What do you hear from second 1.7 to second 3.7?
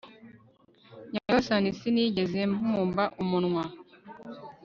sinigeze mbumba umunwa